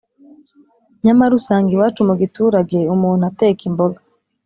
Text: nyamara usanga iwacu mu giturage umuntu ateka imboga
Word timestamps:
nyamara 1.03 1.31
usanga 1.39 1.69
iwacu 1.73 2.01
mu 2.09 2.13
giturage 2.21 2.79
umuntu 2.95 3.23
ateka 3.31 3.61
imboga 3.69 3.99